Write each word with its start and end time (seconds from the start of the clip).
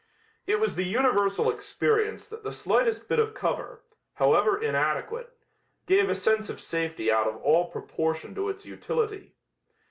It 0.47 0.59
was 0.59 0.73
the 0.75 0.83
universal 0.83 1.51
experience 1.51 2.27
that 2.29 2.41
the 2.43 2.51
slightest 2.51 3.07
bit 3.07 3.19
of 3.19 3.35
cover, 3.35 3.83
however 4.15 4.59
inadequate, 4.59 5.31
gave 5.85 6.09
a 6.09 6.15
sense 6.15 6.49
of 6.49 6.59
safety 6.59 7.11
out 7.11 7.27
of 7.27 7.37
all 7.43 7.65
proportion 7.65 8.33
to 8.33 8.49
its 8.49 8.65
utility. 8.65 9.35